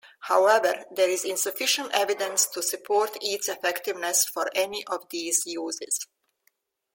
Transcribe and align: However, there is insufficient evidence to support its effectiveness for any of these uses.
However, 0.21 0.83
there 0.89 1.11
is 1.11 1.23
insufficient 1.23 1.91
evidence 1.93 2.47
to 2.47 2.63
support 2.63 3.15
its 3.21 3.47
effectiveness 3.47 4.25
for 4.25 4.49
any 4.55 4.83
of 4.87 5.07
these 5.09 5.43
uses. 5.45 6.07